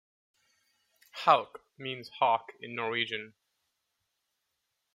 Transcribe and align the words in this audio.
"Hauk" 1.11 1.61
means 1.77 2.09
hawk 2.17 2.53
in 2.59 2.73
Norwegian. 2.73 3.35